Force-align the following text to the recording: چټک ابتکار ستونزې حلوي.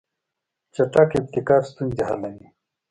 چټک 0.73 1.09
ابتکار 1.19 1.61
ستونزې 1.69 2.03
حلوي. 2.09 2.47